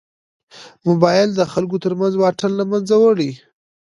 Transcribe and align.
موبایل 0.87 1.29
د 1.35 1.41
خلکو 1.53 1.77
تر 1.83 1.93
منځ 1.99 2.13
واټن 2.17 2.51
له 2.59 2.65
منځه 2.71 2.95
وړي. 3.03 3.31